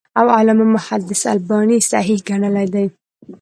او 0.19 0.27
علامه 0.37 0.65
محدِّث 0.75 1.21
الباني 1.33 1.77
صحيح 1.91 2.19
ګڼلی 2.27 2.67
دی. 2.73 2.85